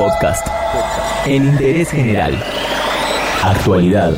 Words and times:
Podcast. 0.00 0.46
En 1.26 1.44
interés 1.44 1.90
general. 1.90 2.42
Actualidad. 3.42 4.14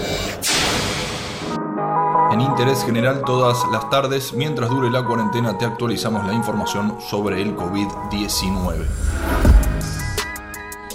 En 2.30 2.40
interés 2.40 2.84
general 2.84 3.22
todas 3.26 3.58
las 3.72 3.90
tardes, 3.90 4.32
mientras 4.32 4.70
dure 4.70 4.90
la 4.90 5.04
cuarentena, 5.04 5.58
te 5.58 5.64
actualizamos 5.64 6.24
la 6.24 6.34
información 6.34 6.98
sobre 7.00 7.42
el 7.42 7.56
COVID-19. 7.56 8.84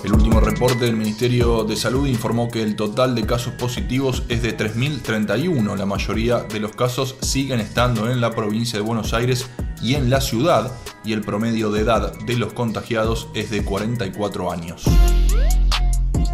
El 0.06 0.14
último 0.14 0.40
reporte 0.40 0.86
del 0.86 0.96
Ministerio 0.96 1.66
de 1.66 1.76
Salud 1.76 2.08
informó 2.08 2.48
que 2.48 2.64
el 2.64 2.78
total 2.78 3.14
de 3.14 3.26
casos 3.26 3.56
positivos 3.56 4.24
es 4.30 4.42
de 4.42 4.56
3.031. 4.56 5.76
La 5.76 5.86
mayoría 5.86 6.44
de 6.44 6.62
los 6.62 6.72
casos 6.72 7.18
siguen 7.20 7.60
estando 7.60 8.10
en 8.10 8.22
la 8.22 8.32
provincia 8.32 8.80
de 8.80 8.86
Buenos 8.86 9.14
Aires 9.14 9.50
y 9.82 9.96
en 9.96 10.10
la 10.10 10.22
ciudad, 10.22 10.72
y 11.04 11.14
el 11.14 11.22
promedio 11.22 11.72
de 11.72 11.82
edad 11.82 12.18
de 12.20 12.36
los 12.36 12.54
contagiados 12.54 13.28
es 13.34 13.50
de 13.50 13.64
44 13.64 14.52
años. 14.52 14.84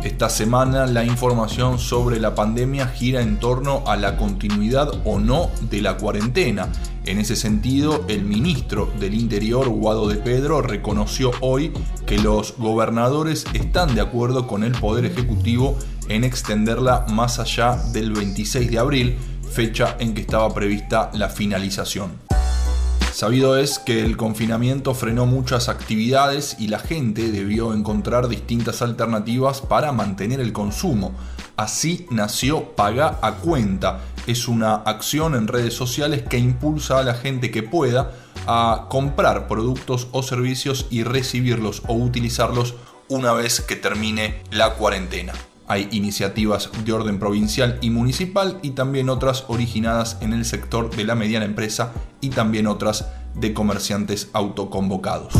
Esta 0.03 0.29
semana 0.29 0.85
la 0.85 1.05
información 1.05 1.79
sobre 1.79 2.19
la 2.19 2.35
pandemia 2.35 2.87
gira 2.87 3.21
en 3.21 3.39
torno 3.39 3.83
a 3.87 3.95
la 3.95 4.17
continuidad 4.17 4.89
o 5.05 5.17
no 5.17 5.49
de 5.69 5.81
la 5.81 5.95
cuarentena. 5.95 6.67
En 7.05 7.19
ese 7.19 7.37
sentido, 7.37 8.03
el 8.09 8.25
ministro 8.25 8.91
del 8.99 9.13
Interior, 9.13 9.69
Guado 9.69 10.09
de 10.09 10.17
Pedro, 10.17 10.61
reconoció 10.61 11.31
hoy 11.39 11.71
que 12.05 12.17
los 12.17 12.55
gobernadores 12.57 13.45
están 13.53 13.95
de 13.95 14.01
acuerdo 14.01 14.45
con 14.45 14.65
el 14.65 14.73
Poder 14.73 15.05
Ejecutivo 15.05 15.77
en 16.09 16.25
extenderla 16.25 17.05
más 17.09 17.39
allá 17.39 17.77
del 17.93 18.11
26 18.11 18.71
de 18.71 18.79
abril, 18.79 19.17
fecha 19.53 19.95
en 19.99 20.13
que 20.13 20.21
estaba 20.21 20.53
prevista 20.53 21.11
la 21.13 21.29
finalización. 21.29 22.32
Sabido 23.13 23.57
es 23.57 23.77
que 23.77 24.03
el 24.03 24.17
confinamiento 24.17 24.95
frenó 24.95 25.27
muchas 25.27 25.69
actividades 25.69 26.55
y 26.57 26.69
la 26.69 26.79
gente 26.79 27.31
debió 27.31 27.75
encontrar 27.75 28.27
distintas 28.27 28.81
alternativas 28.81 29.61
para 29.61 29.91
mantener 29.91 30.39
el 30.39 30.51
consumo. 30.51 31.13
Así 31.55 32.07
nació 32.09 32.75
Paga 32.75 33.19
a 33.21 33.35
Cuenta. 33.35 33.99
Es 34.25 34.47
una 34.47 34.73
acción 34.73 35.35
en 35.35 35.47
redes 35.47 35.75
sociales 35.75 36.23
que 36.27 36.39
impulsa 36.39 36.97
a 36.97 37.03
la 37.03 37.13
gente 37.13 37.51
que 37.51 37.61
pueda 37.61 38.13
a 38.47 38.87
comprar 38.89 39.47
productos 39.47 40.07
o 40.11 40.23
servicios 40.23 40.87
y 40.89 41.03
recibirlos 41.03 41.83
o 41.85 41.93
utilizarlos 41.93 42.73
una 43.09 43.33
vez 43.33 43.61
que 43.61 43.75
termine 43.75 44.41
la 44.49 44.73
cuarentena. 44.73 45.33
Hay 45.67 45.87
iniciativas 45.91 46.69
de 46.83 46.93
orden 46.93 47.19
provincial 47.19 47.77
y 47.81 47.89
municipal 47.89 48.59
y 48.61 48.71
también 48.71 49.09
otras 49.09 49.45
originadas 49.47 50.17
en 50.21 50.33
el 50.33 50.45
sector 50.45 50.93
de 50.95 51.05
la 51.05 51.15
mediana 51.15 51.45
empresa 51.45 51.93
y 52.21 52.29
también 52.29 52.67
otras 52.67 53.07
de 53.35 53.53
comerciantes 53.53 54.29
autoconvocados. 54.33 55.33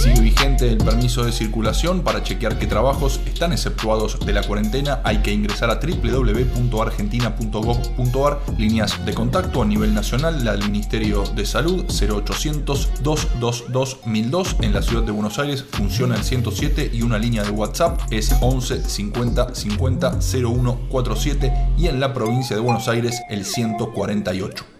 Sigue 0.00 0.20
vigente 0.22 0.66
el 0.66 0.78
permiso 0.78 1.24
de 1.24 1.32
circulación 1.32 2.00
para 2.00 2.22
chequear 2.22 2.58
qué 2.58 2.66
trabajos 2.66 3.20
están 3.26 3.52
exceptuados 3.52 4.18
de 4.24 4.32
la 4.32 4.42
cuarentena. 4.42 5.02
Hay 5.04 5.18
que 5.18 5.30
ingresar 5.30 5.68
a 5.68 5.78
www.argentina.gov.ar, 5.78 8.40
líneas 8.56 9.04
de 9.04 9.12
contacto 9.12 9.60
a 9.60 9.66
nivel 9.66 9.92
nacional, 9.92 10.42
la 10.42 10.52
del 10.52 10.70
Ministerio 10.70 11.24
de 11.36 11.44
Salud 11.44 11.84
0800 11.84 13.02
222 13.02 13.98
1002 14.06 14.56
en 14.62 14.72
la 14.72 14.80
ciudad 14.80 15.02
de 15.02 15.12
Buenos 15.12 15.38
Aires 15.38 15.66
funciona 15.70 16.16
el 16.16 16.24
107 16.24 16.92
y 16.94 17.02
una 17.02 17.18
línea 17.18 17.42
de 17.42 17.50
WhatsApp 17.50 18.00
es 18.10 18.34
11 18.40 18.88
50 18.88 19.54
50 19.54 20.20
0147 20.22 21.52
y 21.76 21.88
en 21.88 22.00
la 22.00 22.14
provincia 22.14 22.56
de 22.56 22.62
Buenos 22.62 22.88
Aires 22.88 23.20
el 23.28 23.44
148. 23.44 24.79